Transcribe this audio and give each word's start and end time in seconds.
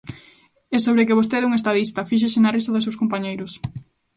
E, 0.75 0.77
sobre 0.85 1.05
que 1.07 1.17
vostede 1.19 1.45
é 1.47 1.49
un 1.49 1.53
estadista, 1.59 2.07
fíxese 2.11 2.37
na 2.41 2.53
risa 2.55 2.73
dos 2.73 2.85
seus 2.85 2.99
compañeiros. 3.01 3.51